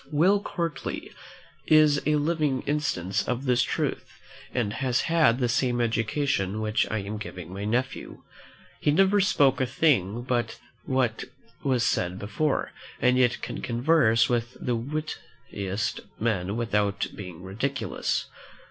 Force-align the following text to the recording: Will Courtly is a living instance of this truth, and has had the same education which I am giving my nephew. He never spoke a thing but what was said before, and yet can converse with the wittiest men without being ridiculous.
Will 0.11 0.39
Courtly 0.39 1.11
is 1.67 2.01
a 2.07 2.15
living 2.15 2.63
instance 2.63 3.23
of 3.27 3.45
this 3.45 3.61
truth, 3.61 4.19
and 4.51 4.73
has 4.73 5.01
had 5.01 5.37
the 5.37 5.47
same 5.47 5.79
education 5.79 6.59
which 6.59 6.89
I 6.89 6.97
am 7.03 7.19
giving 7.19 7.53
my 7.53 7.65
nephew. 7.65 8.23
He 8.79 8.89
never 8.89 9.21
spoke 9.21 9.61
a 9.61 9.67
thing 9.67 10.23
but 10.23 10.57
what 10.85 11.25
was 11.61 11.83
said 11.83 12.17
before, 12.17 12.71
and 12.99 13.15
yet 13.15 13.43
can 13.43 13.61
converse 13.61 14.27
with 14.27 14.57
the 14.59 14.75
wittiest 14.75 15.99
men 16.19 16.57
without 16.57 17.05
being 17.15 17.43
ridiculous. 17.43 18.25